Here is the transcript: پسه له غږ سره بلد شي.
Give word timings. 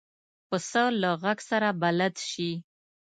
پسه 0.49 0.83
له 1.01 1.09
غږ 1.21 1.39
سره 1.49 1.69
بلد 1.81 2.15
شي. 2.29 2.51